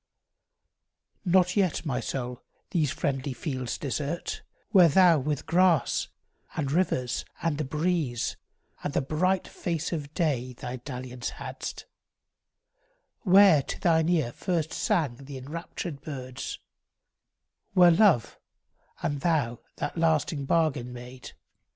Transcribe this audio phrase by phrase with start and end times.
[1.27, 6.07] XXIV NOT yet, my soul, these friendly fields desert, Where thou with grass,
[6.55, 8.35] and rivers, and the breeze,
[8.83, 11.85] And the bright face of day, thy dalliance hadst;
[13.19, 16.57] Where to thine ear first sang the enraptured birds;
[17.73, 18.39] Where love
[19.03, 21.33] and thou that lasting bargain made.